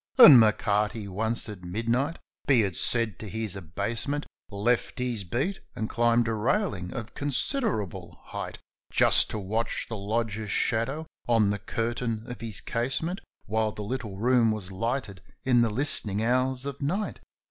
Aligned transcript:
And 0.17 0.39
M'Carty, 0.39 1.07
once 1.07 1.47
at 1.47 1.61
midnight 1.63 2.17
be 2.47 2.63
it 2.63 2.75
said 2.75 3.19
to 3.19 3.29
his 3.29 3.55
abasement 3.55 4.25
Left 4.49 4.97
his 4.97 5.23
beat 5.23 5.59
and 5.75 5.91
climbed 5.91 6.27
a 6.27 6.33
railing 6.33 6.91
of 6.91 7.13
considerable 7.13 8.17
height, 8.23 8.57
Just 8.91 9.29
to 9.29 9.37
watch 9.37 9.85
the 9.89 9.97
lodger's 9.97 10.49
shadow 10.49 11.05
on 11.27 11.51
the 11.51 11.59
curtain 11.59 12.23
of 12.25 12.41
his 12.41 12.61
casement 12.61 13.21
While 13.45 13.73
the 13.73 13.83
little 13.83 14.17
room 14.17 14.49
was 14.49 14.71
lighted 14.71 15.21
in 15.43 15.61
the 15.61 15.69
listening 15.69 16.23
hours 16.23 16.65
of 16.65 16.81
night. 16.81 17.19